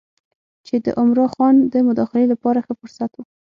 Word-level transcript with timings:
چې 0.65 0.75
د 0.85 0.87
عمرا 0.99 1.25
خان 1.33 1.55
د 1.73 1.75
مداخلې 1.87 2.25
لپاره 2.33 2.59
ښه 2.65 2.73
فرصت 2.79 3.11
و. 3.15 3.19